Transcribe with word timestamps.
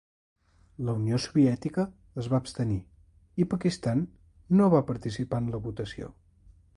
La 0.85 0.95
Unió 0.99 1.19
Soviètica 1.25 1.85
es 2.23 2.29
va 2.33 2.39
abstenir 2.45 2.79
i 3.45 3.49
Pakistan 3.53 4.01
no 4.61 4.71
va 4.75 4.85
participar 4.91 5.43
en 5.45 5.55
la 5.57 5.65
votació. 5.67 6.15